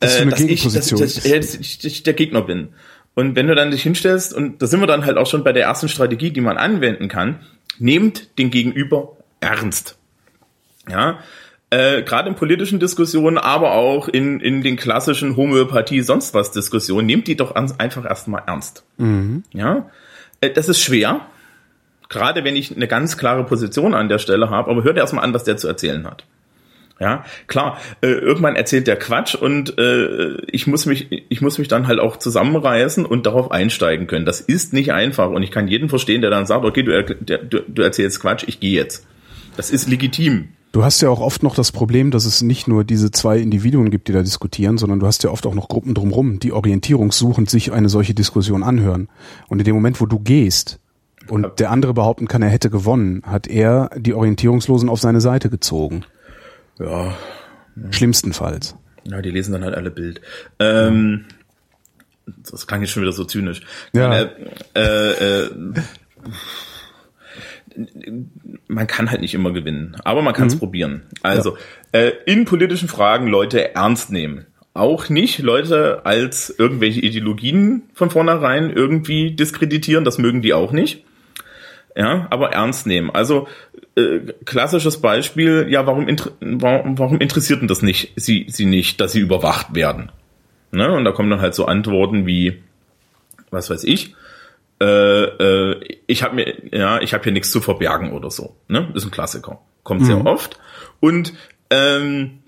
[0.00, 2.70] das äh, dass, ich, dass, dass, äh, dass ich der Gegner bin.
[3.14, 5.52] Und wenn du dann dich hinstellst, und da sind wir dann halt auch schon bei
[5.52, 7.40] der ersten Strategie, die man anwenden kann,
[7.78, 9.96] nehmt den Gegenüber ernst.
[10.88, 11.20] Ja,
[11.70, 17.06] äh, gerade in politischen Diskussionen, aber auch in, in den klassischen Homöopathie, sonst was Diskussionen,
[17.06, 18.84] nehmt die doch an, einfach erstmal ernst.
[18.98, 19.44] Mhm.
[19.52, 19.88] Ja,
[20.40, 21.20] äh, das ist schwer,
[22.08, 25.32] gerade wenn ich eine ganz klare Position an der Stelle habe, aber hört erstmal an,
[25.32, 26.24] was der zu erzählen hat.
[26.98, 31.66] Ja, klar, äh, irgendwann erzählt der Quatsch und äh, ich muss mich ich muss mich
[31.66, 34.26] dann halt auch zusammenreißen und darauf einsteigen können.
[34.26, 37.62] Das ist nicht einfach und ich kann jeden verstehen, der dann sagt, okay, du, du,
[37.66, 39.06] du erzählst Quatsch, ich gehe jetzt.
[39.56, 40.48] Das ist legitim.
[40.72, 43.90] Du hast ja auch oft noch das Problem, dass es nicht nur diese zwei Individuen
[43.90, 47.50] gibt, die da diskutieren, sondern du hast ja oft auch noch Gruppen drumherum, die orientierungssuchend
[47.50, 49.08] sich eine solche Diskussion anhören.
[49.48, 50.78] Und in dem Moment, wo du gehst
[51.28, 55.50] und der andere behaupten kann, er hätte gewonnen, hat er die Orientierungslosen auf seine Seite
[55.50, 56.04] gezogen.
[56.78, 57.14] Ja.
[57.90, 58.76] Schlimmstenfalls.
[59.04, 60.20] Ja, die lesen dann halt alle Bild.
[60.60, 61.24] Ähm,
[62.48, 63.62] das klang jetzt schon wieder so zynisch.
[63.92, 64.14] Ja.
[64.14, 64.28] Äh,
[64.76, 65.50] äh, äh,
[68.68, 70.60] man kann halt nicht immer gewinnen, aber man kann es mhm.
[70.60, 71.02] probieren.
[71.22, 71.56] Also
[71.92, 72.00] ja.
[72.00, 74.46] äh, in politischen Fragen Leute ernst nehmen.
[74.72, 81.04] Auch nicht Leute als irgendwelche Ideologien von vornherein irgendwie diskreditieren, das mögen die auch nicht.
[81.96, 83.10] Ja, aber ernst nehmen.
[83.10, 83.48] Also
[83.96, 86.06] äh, klassisches Beispiel, ja, warum,
[86.40, 90.12] warum, warum interessiert denn das nicht, sie, sie nicht, dass sie überwacht werden?
[90.70, 90.92] Ne?
[90.92, 92.62] Und da kommen dann halt so Antworten wie,
[93.50, 94.14] was weiß ich,
[94.80, 98.56] äh, äh, ich habe mir, ja, ich habe hier nichts zu verbergen oder so.
[98.68, 98.90] Ne?
[98.94, 99.60] Ist ein Klassiker.
[99.82, 100.06] Kommt mhm.
[100.06, 100.58] sehr oft.
[101.00, 101.34] Und
[101.70, 102.40] ähm,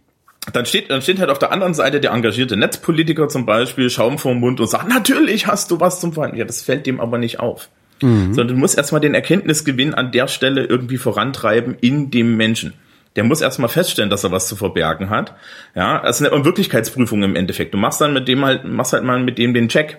[0.52, 4.18] dann steht, dann steht halt auf der anderen Seite der engagierte Netzpolitiker zum Beispiel, Schaum
[4.18, 6.40] vorm Mund und sagt, natürlich hast du was zum Verhandeln.
[6.40, 7.68] Ja, das fällt dem aber nicht auf.
[8.00, 8.34] Mhm.
[8.34, 12.74] Sondern du musst erstmal den Erkenntnisgewinn an der Stelle irgendwie vorantreiben in dem Menschen.
[13.14, 15.34] Der muss erstmal feststellen, dass er was zu verbergen hat.
[15.74, 17.74] Ja, das ist eine Wirklichkeitsprüfung im Endeffekt.
[17.74, 19.98] Du machst dann mit dem halt, machst halt mal mit dem den Check.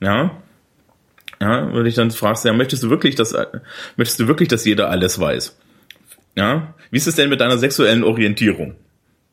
[0.00, 0.32] Ja.
[1.40, 3.34] Ja, würde ich dann fragst, ja, möchtest du wirklich, dass,
[3.96, 5.56] möchtest du wirklich, dass jeder alles weiß?
[6.36, 6.74] Ja.
[6.90, 8.76] Wie ist es denn mit deiner sexuellen Orientierung?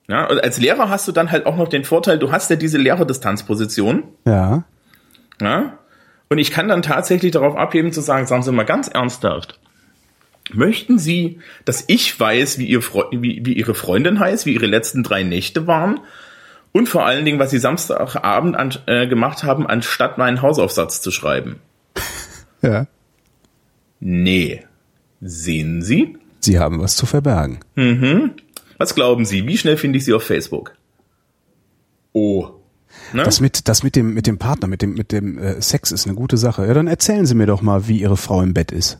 [0.07, 2.55] Ja, und als Lehrer hast du dann halt auch noch den Vorteil, du hast ja
[2.55, 4.03] diese Lehrerdistanzposition.
[4.25, 4.63] Ja.
[5.41, 5.79] Ja.
[6.29, 9.59] Und ich kann dann tatsächlich darauf abheben zu sagen, sagen Sie mal ganz ernsthaft,
[10.53, 15.03] möchten Sie, dass ich weiß, wie, ihr wie, wie Ihre Freundin heißt, wie Ihre letzten
[15.03, 15.99] drei Nächte waren
[16.71, 21.11] und vor allen Dingen, was Sie Samstagabend an, äh, gemacht haben, anstatt meinen Hausaufsatz zu
[21.11, 21.59] schreiben?
[22.63, 22.87] Ja.
[23.99, 24.63] Nee.
[25.21, 26.17] Sehen Sie?
[26.39, 27.59] Sie haben was zu verbergen.
[27.75, 28.31] Mhm.
[28.77, 29.47] Was glauben Sie?
[29.47, 30.73] Wie schnell finde ich Sie auf Facebook?
[32.13, 32.49] Oh.
[33.13, 33.23] Ne?
[33.23, 36.07] Das mit das mit dem mit dem Partner, mit dem mit dem äh, Sex ist
[36.07, 36.65] eine gute Sache.
[36.65, 38.97] Ja, dann erzählen Sie mir doch mal, wie Ihre Frau im Bett ist.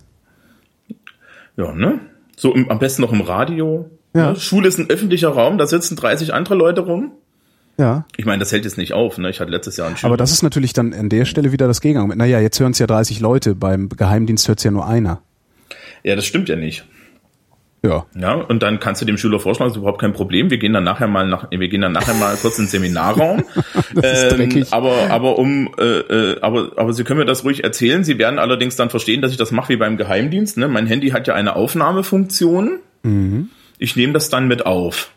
[1.56, 2.00] Ja, ne?
[2.36, 3.90] So im, am besten noch im Radio.
[4.14, 4.32] Ja.
[4.32, 4.40] Ne?
[4.40, 7.12] Schule ist ein öffentlicher Raum, da sitzen 30 andere Leute rum.
[7.78, 8.06] Ja.
[8.18, 9.30] Ich meine, das hält jetzt nicht auf, ne?
[9.30, 10.10] Ich hatte letztes Jahr einen Schüler.
[10.10, 12.18] Aber das ist natürlich dann an der Stelle wieder das Gegenargument.
[12.18, 15.22] Naja, jetzt hören es ja 30 Leute, beim Geheimdienst hört es ja nur einer.
[16.04, 16.86] Ja, das stimmt ja nicht.
[17.84, 18.06] Ja.
[18.16, 20.50] Ja, und dann kannst du dem Schüler vorschlagen, das ist überhaupt kein Problem.
[20.50, 23.44] Wir gehen dann nachher mal nach, wir gehen dann nachher mal kurz ins Seminarraum.
[24.04, 28.04] ähm, aber, aber um, äh, äh, aber, aber Sie können mir das ruhig erzählen.
[28.04, 30.58] Sie werden allerdings dann verstehen, dass ich das mache wie beim Geheimdienst.
[30.58, 30.68] Ne?
[30.68, 32.80] Mein Handy hat ja eine Aufnahmefunktion.
[33.04, 33.50] Mhm.
[33.78, 35.12] Ich nehme das dann mit auf.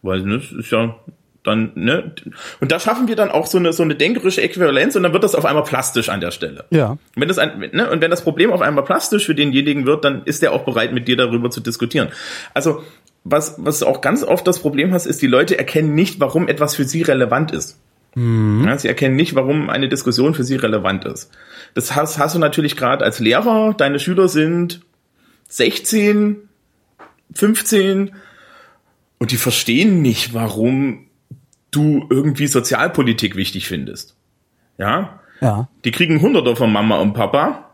[0.00, 0.96] Weil, ne, das ist ja,
[1.44, 2.12] dann, ne?
[2.60, 5.22] Und da schaffen wir dann auch so eine, so eine denkerische Äquivalenz und dann wird
[5.22, 6.64] das auf einmal plastisch an der Stelle.
[6.70, 6.96] Ja.
[7.14, 7.90] Wenn das ein, ne?
[7.90, 10.92] Und wenn das Problem auf einmal plastisch für denjenigen wird, dann ist der auch bereit,
[10.92, 12.08] mit dir darüber zu diskutieren.
[12.54, 12.82] Also,
[13.24, 16.74] was, was auch ganz oft das Problem hast, ist, die Leute erkennen nicht, warum etwas
[16.74, 17.78] für sie relevant ist.
[18.14, 18.64] Mhm.
[18.66, 21.30] Ja, sie erkennen nicht, warum eine Diskussion für sie relevant ist.
[21.74, 24.80] Das hast, hast du natürlich gerade als Lehrer, deine Schüler sind
[25.48, 26.36] 16,
[27.34, 28.12] 15
[29.18, 31.06] und die verstehen nicht, warum
[31.74, 34.16] du irgendwie Sozialpolitik wichtig findest.
[34.78, 35.20] Ja?
[35.40, 35.68] Ja.
[35.84, 37.70] Die kriegen Hunderter von Mama und Papa.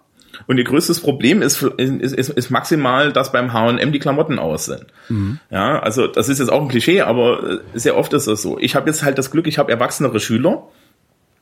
[0.46, 4.66] Und ihr größtes Problem ist, ist, ist, ist maximal, dass beim H&M die Klamotten aus
[4.66, 4.86] sind.
[5.08, 5.38] Mhm.
[5.50, 8.58] Ja, also das ist jetzt auch ein Klischee, aber sehr oft ist das so.
[8.58, 10.68] Ich habe jetzt halt das Glück, ich habe erwachsenere Schüler.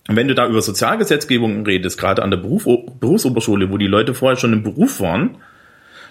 [0.08, 2.64] Und wenn du da über Sozialgesetzgebung redest, gerade an der Beruf,
[2.98, 5.36] Berufsoberschule, wo die Leute vorher schon im Beruf waren,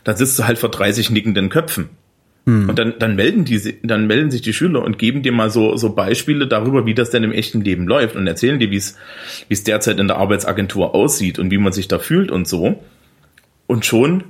[0.04, 1.90] dann sitzt du halt vor 30 nickenden Köpfen.
[2.48, 2.70] Hm.
[2.70, 5.76] Und dann, dann melden die, dann melden sich die Schüler und geben dir mal so,
[5.76, 8.98] so Beispiele darüber, wie das denn im echten Leben läuft und erzählen dir, wie es,
[9.50, 12.82] wie es derzeit in der Arbeitsagentur aussieht und wie man sich da fühlt und so.
[13.68, 14.24] Und schon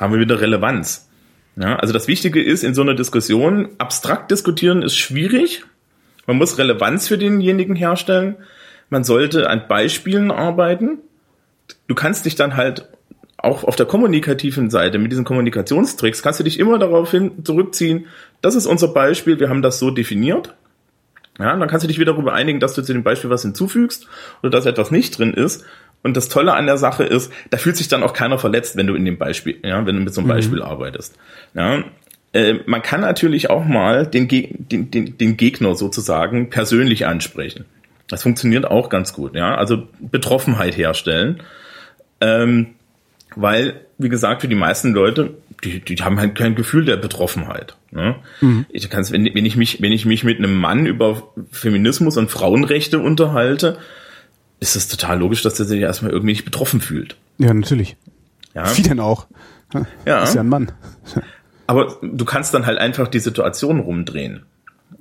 [0.00, 1.10] haben wir wieder Relevanz.
[1.56, 5.62] Ja, also das Wichtige ist in so einer Diskussion, abstrakt diskutieren ist schwierig.
[6.26, 8.36] Man muss Relevanz für denjenigen herstellen.
[8.88, 11.00] Man sollte an Beispielen arbeiten.
[11.86, 12.88] Du kannst dich dann halt
[13.42, 18.06] auch auf der kommunikativen Seite mit diesen Kommunikationstricks kannst du dich immer darauf hin zurückziehen,
[18.40, 20.54] das ist unser Beispiel, wir haben das so definiert.
[21.38, 24.06] Ja, dann kannst du dich wieder darüber einigen, dass du zu dem Beispiel was hinzufügst
[24.42, 25.64] oder dass etwas nicht drin ist.
[26.02, 28.86] Und das Tolle an der Sache ist, da fühlt sich dann auch keiner verletzt, wenn
[28.86, 30.34] du in dem Beispiel, ja, wenn du mit so einem mhm.
[30.34, 31.16] Beispiel arbeitest.
[31.54, 31.84] Ja,
[32.32, 37.64] äh, man kann natürlich auch mal den, den, den, den Gegner sozusagen persönlich ansprechen.
[38.08, 39.54] Das funktioniert auch ganz gut, ja.
[39.54, 41.40] Also Betroffenheit herstellen.
[42.20, 42.74] Ähm,
[43.36, 47.76] weil, wie gesagt, für die meisten Leute, die, die haben halt kein Gefühl der Betroffenheit.
[47.90, 48.16] Ne?
[48.40, 48.66] Mhm.
[48.70, 52.30] Ich kann's, wenn, wenn ich mich, wenn ich mich mit einem Mann über Feminismus und
[52.30, 53.78] Frauenrechte unterhalte,
[54.60, 57.16] ist es total logisch, dass der sich erstmal irgendwie nicht betroffen fühlt.
[57.38, 57.96] Ja, natürlich.
[58.54, 58.76] Ja.
[58.76, 59.26] Wie denn auch?
[60.06, 60.22] Ja.
[60.22, 60.72] Ist ja ein Mann.
[61.66, 64.44] Aber du kannst dann halt einfach die Situation rumdrehen.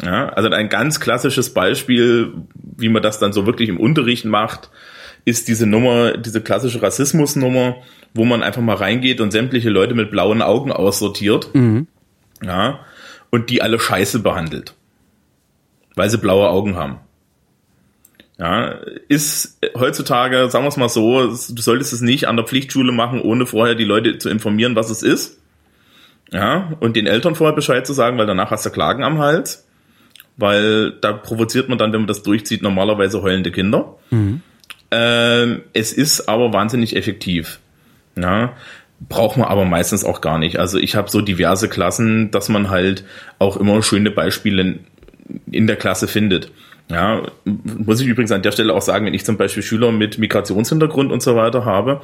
[0.03, 4.69] Ja, also ein ganz klassisches Beispiel, wie man das dann so wirklich im Unterricht macht,
[5.25, 7.75] ist diese Nummer, diese klassische Rassismusnummer,
[8.13, 11.53] wo man einfach mal reingeht und sämtliche Leute mit blauen Augen aussortiert.
[11.53, 11.87] Mhm.
[12.43, 12.79] Ja,
[13.29, 14.75] und die alle scheiße behandelt.
[15.95, 16.99] Weil sie blaue Augen haben.
[18.37, 18.75] Ja,
[19.07, 23.21] ist heutzutage, sagen wir es mal so, du solltest es nicht an der Pflichtschule machen,
[23.21, 25.39] ohne vorher die Leute zu informieren, was es ist.
[26.31, 29.67] Ja, und den Eltern vorher Bescheid zu sagen, weil danach hast du Klagen am Hals.
[30.37, 33.97] Weil da provoziert man dann, wenn man das durchzieht, normalerweise heulende Kinder.
[34.09, 34.41] Mhm.
[34.89, 37.59] Ähm, es ist aber wahnsinnig effektiv.
[38.15, 38.53] Ja,
[39.07, 40.57] braucht man aber meistens auch gar nicht.
[40.59, 43.03] Also ich habe so diverse Klassen, dass man halt
[43.39, 44.79] auch immer schöne Beispiele
[45.49, 46.51] in der Klasse findet.
[46.89, 50.17] Ja, muss ich übrigens an der Stelle auch sagen, wenn ich zum Beispiel Schüler mit
[50.17, 52.01] Migrationshintergrund und so weiter habe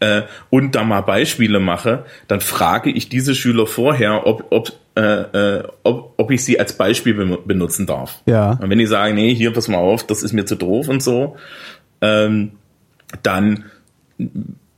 [0.00, 5.02] äh, und da mal Beispiele mache, dann frage ich diese Schüler vorher, ob, ob, äh,
[5.02, 8.22] äh, ob, ob ich sie als Beispiel benutzen darf.
[8.26, 8.52] Ja.
[8.52, 11.02] Und wenn die sagen, nee, hier, pass mal auf, das ist mir zu doof und
[11.02, 11.36] so,
[12.00, 12.52] ähm,
[13.22, 13.64] dann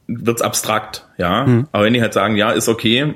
[0.08, 1.46] wird's abstrakt, ja.
[1.46, 1.68] Mhm.
[1.72, 3.14] Aber wenn die halt sagen, ja, ist okay,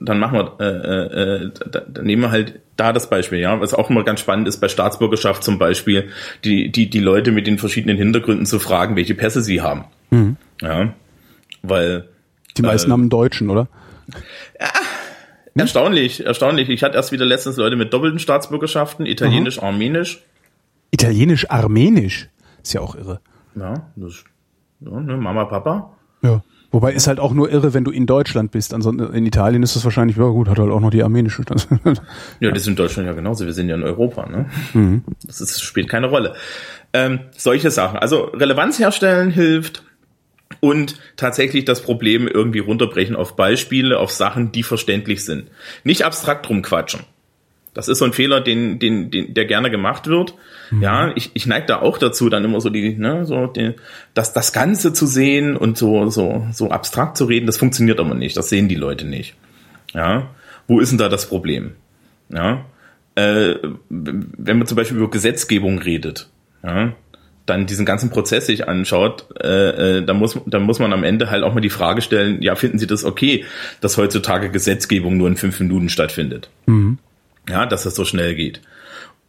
[0.00, 3.60] dann machen wir, äh, äh, äh dann nehmen wir halt da das Beispiel, ja.
[3.60, 6.08] Was auch immer ganz spannend ist bei Staatsbürgerschaft zum Beispiel,
[6.44, 9.84] die, die, die Leute mit den verschiedenen Hintergründen zu fragen, welche Pässe sie haben.
[10.10, 10.36] Mhm.
[10.60, 10.94] Ja.
[11.62, 12.08] Weil.
[12.56, 13.68] Die meisten äh, haben einen Deutschen, oder?
[14.60, 14.68] Ja.
[15.54, 15.60] Hm?
[15.60, 16.70] Erstaunlich, erstaunlich.
[16.70, 19.64] Ich hatte erst wieder letztens Leute mit doppelten Staatsbürgerschaften, Italienisch, mhm.
[19.64, 20.22] Armenisch.
[20.90, 22.28] Italienisch, Armenisch?
[22.62, 23.20] Ist ja auch irre.
[23.54, 24.24] Ja, das,
[24.80, 25.92] ja, ne, Mama, Papa.
[26.22, 26.42] Ja.
[26.72, 28.72] Wobei ist halt auch nur irre, wenn du in Deutschland bist.
[28.72, 31.44] Ansonsten in Italien ist das wahrscheinlich, ja gut, hat halt auch noch die armenische.
[32.40, 33.44] ja, das ist in Deutschland ja genauso.
[33.44, 34.46] Wir sind ja in Europa, ne?
[34.72, 35.04] Mhm.
[35.26, 36.34] Das ist, spielt keine Rolle.
[36.94, 37.98] Ähm, solche Sachen.
[37.98, 39.82] Also Relevanz herstellen hilft
[40.60, 45.50] und tatsächlich das Problem irgendwie runterbrechen auf Beispiele, auf Sachen, die verständlich sind.
[45.84, 47.00] Nicht abstrakt rumquatschen.
[47.74, 50.34] Das ist so ein Fehler, den, den, den, der gerne gemacht wird.
[50.70, 50.82] Mhm.
[50.82, 53.74] Ja, ich, ich neige da auch dazu, dann immer so die, ne, so die,
[54.12, 58.14] das, das Ganze zu sehen und so, so, so abstrakt zu reden, das funktioniert aber
[58.14, 58.36] nicht.
[58.36, 59.34] Das sehen die Leute nicht.
[59.94, 60.30] Ja,
[60.68, 61.72] wo ist denn da das Problem?
[62.28, 62.64] Ja,
[63.14, 63.54] äh,
[63.88, 66.28] wenn man zum Beispiel über Gesetzgebung redet,
[66.62, 66.92] ja,
[67.46, 71.30] dann diesen ganzen Prozess sich anschaut, äh, äh, dann muss dann muss man am Ende
[71.30, 73.44] halt auch mal die Frage stellen: Ja, finden Sie das okay,
[73.80, 76.50] dass heutzutage Gesetzgebung nur in fünf Minuten stattfindet?
[76.66, 76.98] Mhm.
[77.48, 78.60] Ja, dass das so schnell geht.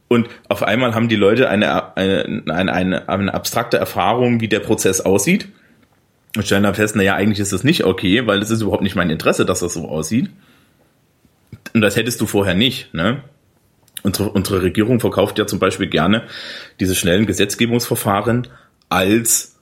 [0.08, 5.02] Und auf einmal haben die Leute eine, eine, eine, eine abstrakte Erfahrung, wie der Prozess
[5.02, 5.48] aussieht.
[6.36, 8.96] Und stellen dann fest, naja, eigentlich ist das nicht okay, weil es ist überhaupt nicht
[8.96, 10.30] mein Interesse, dass das so aussieht.
[11.74, 12.94] Und das hättest du vorher nicht.
[12.94, 13.24] Ne?
[14.04, 16.24] Unsere, unsere Regierung verkauft ja zum Beispiel gerne
[16.80, 18.48] diese schnellen Gesetzgebungsverfahren
[18.90, 19.56] als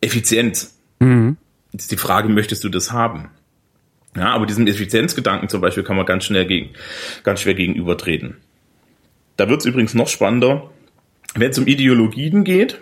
[0.00, 0.78] Effizienz.
[1.00, 1.36] Mhm.
[1.72, 3.30] Jetzt ist die Frage, möchtest du das haben?
[4.16, 6.70] Ja, aber diesem Effizienzgedanken zum Beispiel kann man ganz schnell gegen,
[7.24, 8.36] ganz schwer gegenübertreten.
[9.36, 10.70] Da wird es übrigens noch spannender,
[11.34, 12.78] wenn es um Ideologien geht.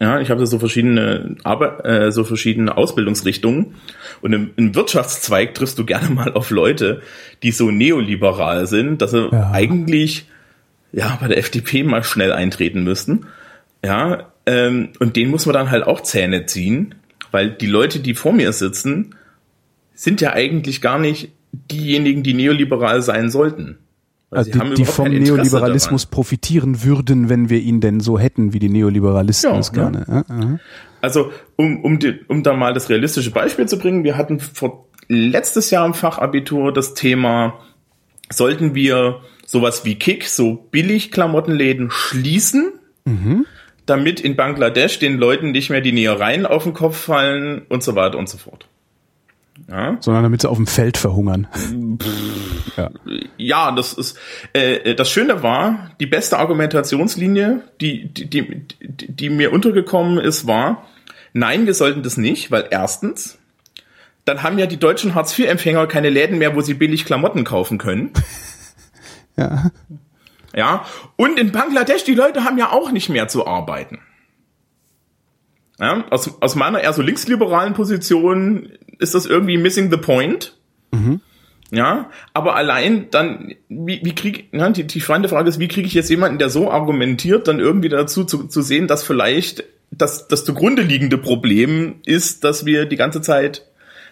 [0.00, 3.74] Ja, ich habe so verschiedene, aber äh, so verschiedene Ausbildungsrichtungen
[4.20, 7.02] und im, im, Wirtschaftszweig triffst du gerne mal auf Leute,
[7.42, 9.50] die so neoliberal sind, dass sie ja.
[9.50, 10.28] eigentlich
[10.92, 13.26] ja bei der FDP mal schnell eintreten müssten.
[13.84, 16.94] Ja, ähm, und den muss man dann halt auch Zähne ziehen,
[17.32, 19.16] weil die Leute, die vor mir sitzen,
[20.02, 23.78] sind ja eigentlich gar nicht diejenigen, die neoliberal sein sollten.
[24.32, 26.14] Also die, die vom Neoliberalismus daran.
[26.14, 30.04] profitieren würden, wenn wir ihn denn so hätten, wie die Neoliberalisten ja, es gerne.
[30.08, 30.24] Ja.
[30.28, 30.58] Ja,
[31.00, 34.88] also um, um, die, um da mal das realistische Beispiel zu bringen, wir hatten vor
[35.06, 37.60] letztes Jahr im Fachabitur das Thema,
[38.28, 42.72] sollten wir sowas wie Kick, so billig Klamottenläden schließen,
[43.04, 43.46] mhm.
[43.86, 47.94] damit in Bangladesch den Leuten nicht mehr die Nähereien auf den Kopf fallen und so
[47.94, 48.66] weiter und so fort.
[49.68, 49.96] Ja?
[50.00, 51.46] Sondern damit sie auf dem Feld verhungern.
[52.76, 52.90] ja.
[53.36, 54.18] ja, das ist
[54.52, 60.86] äh, das Schöne war, die beste Argumentationslinie, die, die, die, die mir untergekommen ist, war,
[61.32, 63.38] nein, wir sollten das nicht, weil erstens,
[64.24, 68.12] dann haben ja die deutschen Hartz-IV-Empfänger keine Läden mehr, wo sie billig Klamotten kaufen können.
[69.36, 69.70] ja.
[70.54, 70.84] Ja,
[71.16, 74.00] und in Bangladesch, die Leute haben ja auch nicht mehr zu arbeiten.
[75.82, 80.56] Ja, aus, aus meiner eher so linksliberalen Position ist das irgendwie missing the point.
[80.92, 81.20] Mhm.
[81.72, 85.88] Ja, aber allein dann, wie, wie krieg, ja, die, die spannende Frage ist, wie kriege
[85.88, 90.28] ich jetzt jemanden, der so argumentiert, dann irgendwie dazu zu, zu sehen, dass vielleicht das,
[90.28, 93.66] das zugrunde liegende Problem ist, dass wir die ganze Zeit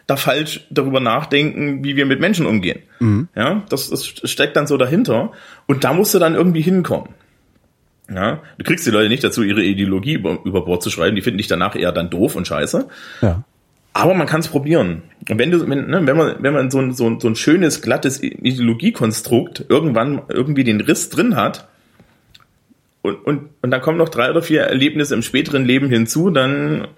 [0.09, 2.81] da falsch darüber nachdenken, wie wir mit Menschen umgehen.
[2.99, 3.29] Mhm.
[3.37, 5.31] Ja, das, das steckt dann so dahinter.
[5.67, 7.11] Und da musst du dann irgendwie hinkommen.
[8.13, 11.15] Ja, du kriegst die Leute nicht dazu, ihre Ideologie über, über Bord zu schreiben.
[11.15, 12.89] Die finden dich danach eher dann doof und scheiße.
[13.23, 13.45] Ja.
[13.93, 15.03] Aber man kann es probieren.
[15.29, 17.37] Und wenn du, wenn, ne, wenn man, wenn man so ein, so, ein, so ein
[17.37, 21.69] schönes, glattes Ideologiekonstrukt irgendwann irgendwie den Riss drin hat,
[23.03, 26.89] und, und, und dann kommen noch drei oder vier Erlebnisse im späteren Leben hinzu, dann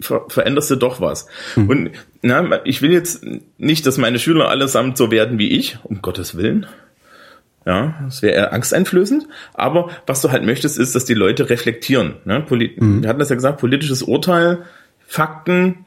[0.00, 1.26] ver veränderst du doch was.
[1.54, 1.68] Hm.
[1.68, 1.90] Und
[2.22, 3.24] na, ich will jetzt
[3.56, 6.66] nicht, dass meine Schüler allesamt so werden wie ich, um Gottes Willen.
[7.66, 9.26] Ja, das wäre eher angsteinflößend.
[9.54, 12.14] Aber was du halt möchtest, ist, dass die Leute reflektieren.
[12.24, 12.40] Ne?
[12.46, 13.02] Poli mhm.
[13.02, 14.64] Wir hatten das ja gesagt, politisches Urteil,
[15.06, 15.84] Fakten,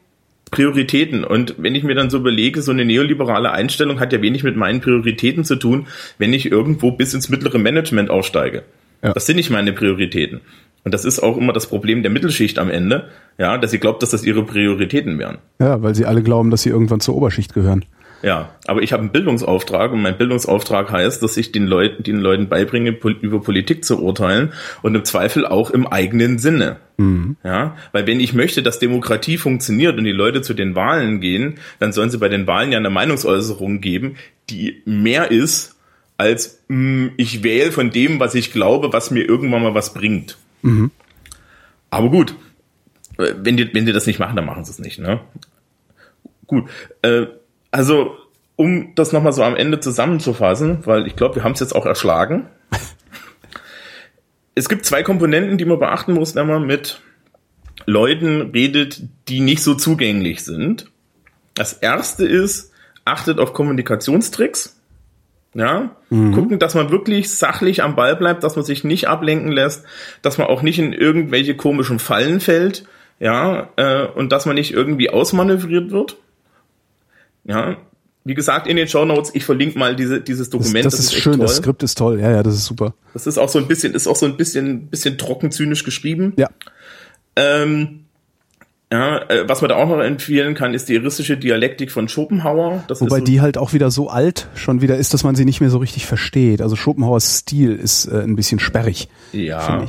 [0.49, 1.23] Prioritäten.
[1.23, 4.55] Und wenn ich mir dann so überlege, so eine neoliberale Einstellung hat ja wenig mit
[4.55, 5.87] meinen Prioritäten zu tun,
[6.17, 8.63] wenn ich irgendwo bis ins mittlere Management aufsteige.
[9.03, 9.13] Ja.
[9.13, 10.41] Das sind nicht meine Prioritäten.
[10.83, 14.01] Und das ist auch immer das Problem der Mittelschicht am Ende, ja, dass sie glaubt,
[14.01, 15.39] dass das ihre Prioritäten wären.
[15.59, 17.83] Ja, weil sie alle glauben, dass sie irgendwann zur Oberschicht gehören.
[18.23, 22.17] Ja, aber ich habe einen Bildungsauftrag und mein Bildungsauftrag heißt, dass ich den Leuten, den
[22.17, 26.77] Leuten beibringe, über Politik zu urteilen und im Zweifel auch im eigenen Sinne.
[26.97, 27.37] Mhm.
[27.43, 31.59] Ja, weil wenn ich möchte, dass Demokratie funktioniert und die Leute zu den Wahlen gehen,
[31.79, 34.15] dann sollen sie bei den Wahlen ja eine Meinungsäußerung geben,
[34.49, 35.75] die mehr ist
[36.17, 39.93] als mh, hm, ich wähle von dem, was ich glaube, was mir irgendwann mal was
[39.93, 40.37] bringt.
[40.63, 40.89] Mhm.
[41.91, 42.35] Aber gut,
[43.17, 44.99] wenn die, wenn die das nicht machen, dann machen sie es nicht.
[44.99, 45.19] Ne?
[46.45, 46.69] Gut,
[47.01, 47.27] äh,
[47.77, 48.17] also
[48.55, 51.85] um das nochmal so am Ende zusammenzufassen, weil ich glaube, wir haben es jetzt auch
[51.85, 52.47] erschlagen.
[54.55, 57.01] es gibt zwei Komponenten, die man beachten muss, wenn man mit
[57.85, 60.87] Leuten redet, die nicht so zugänglich sind.
[61.53, 62.71] Das erste ist,
[63.05, 64.73] achtet auf Kommunikationstricks.
[65.53, 66.33] Ja, mhm.
[66.33, 69.85] gucken, dass man wirklich sachlich am Ball bleibt, dass man sich nicht ablenken lässt,
[70.23, 72.85] dass man auch nicht in irgendwelche komischen Fallen fällt,
[73.19, 76.17] ja, äh, und dass man nicht irgendwie ausmanövriert wird.
[77.47, 77.77] Ja,
[78.27, 80.85] wie gesagt, in den Show Notes, ich verlinke mal diese, dieses Dokument.
[80.85, 82.93] Das, das, das ist, ist schön, das Skript ist toll, ja, ja, das ist super.
[83.13, 86.33] Das ist auch so ein bisschen, ist auch so ein bisschen, bisschen trocken zynisch geschrieben.
[86.35, 86.49] Ja.
[87.37, 88.01] Ähm,
[88.91, 92.83] ja, äh, was man da auch noch empfehlen kann, ist die juristische Dialektik von Schopenhauer.
[92.89, 95.45] Das Wobei so die halt auch wieder so alt schon wieder ist, dass man sie
[95.45, 96.61] nicht mehr so richtig versteht.
[96.61, 99.07] Also Schopenhauers Stil ist äh, ein bisschen sperrig.
[99.31, 99.85] Ja.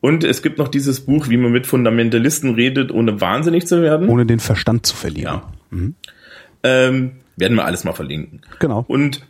[0.00, 4.08] Und es gibt noch dieses Buch, wie man mit Fundamentalisten redet, ohne wahnsinnig zu werden.
[4.08, 5.34] Ohne den Verstand zu verlieren.
[5.34, 5.52] Ja.
[5.70, 5.94] Mhm.
[6.64, 8.42] Ähm, werden wir alles mal verlinken.
[8.58, 8.84] Genau.
[8.88, 9.26] Und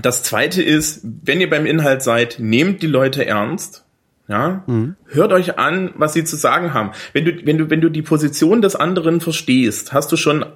[0.00, 3.84] das zweite ist, wenn ihr beim Inhalt seid, nehmt die Leute ernst
[4.30, 4.94] ja, mhm.
[5.08, 6.92] hört euch an, was sie zu sagen haben.
[7.12, 10.46] Wenn du, wenn du, wenn du die Position des anderen verstehst, hast du schon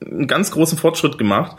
[0.00, 1.56] einen ganz großen Fortschritt gemacht.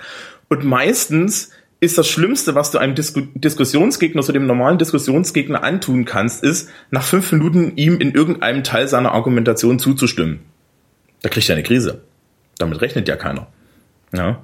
[0.48, 6.06] Und meistens ist das Schlimmste, was du einem Disku Diskussionsgegner, so dem normalen Diskussionsgegner antun
[6.06, 10.40] kannst, ist, nach fünf Minuten ihm in irgendeinem Teil seiner Argumentation zuzustimmen.
[11.22, 12.02] Da kriegt er eine Krise.
[12.60, 13.48] Damit rechnet ja keiner.
[14.18, 14.44] Ja.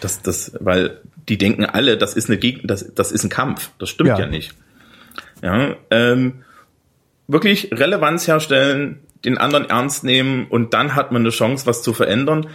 [0.00, 3.70] Das, das, weil die denken alle, das ist eine Gegner, das, das ist ein Kampf.
[3.78, 4.54] Das stimmt ja, ja nicht.
[5.42, 6.42] Ja, ähm,
[7.28, 11.92] wirklich Relevanz herstellen, den anderen ernst nehmen und dann hat man eine Chance, was zu
[11.92, 12.48] verändern.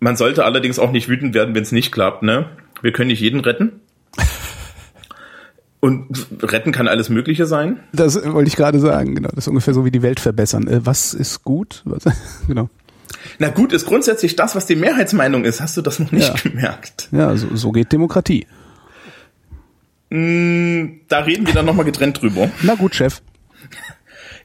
[0.00, 2.22] Man sollte allerdings auch nicht wütend werden, wenn es nicht klappt.
[2.22, 2.46] Ne?
[2.82, 3.80] Wir können nicht jeden retten.
[5.80, 7.80] Und retten kann alles Mögliche sein.
[7.92, 9.28] Das wollte ich gerade sagen, genau.
[9.28, 10.66] Das ist ungefähr so wie die Welt verbessern.
[10.66, 11.82] Äh, was ist gut?
[11.84, 12.04] Was,
[12.48, 12.68] genau.
[13.38, 15.60] Na gut, ist grundsätzlich das, was die Mehrheitsmeinung ist.
[15.60, 16.50] Hast du das noch nicht ja.
[16.50, 17.08] gemerkt?
[17.12, 18.46] Ja, so, so geht Demokratie.
[20.10, 22.50] Mm, da reden wir dann nochmal getrennt drüber.
[22.62, 23.22] Na gut, Chef.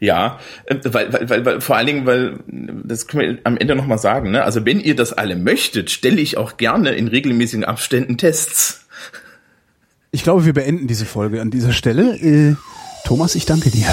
[0.03, 3.75] Ja, äh, weil, weil, weil, weil vor allen Dingen, weil das können wir am Ende
[3.75, 4.43] nochmal sagen, ne?
[4.43, 8.87] Also wenn ihr das alle möchtet, stelle ich auch gerne in regelmäßigen Abständen Tests.
[10.09, 12.17] Ich glaube, wir beenden diese Folge an dieser Stelle.
[12.17, 12.55] Äh,
[13.05, 13.85] Thomas, ich danke dir.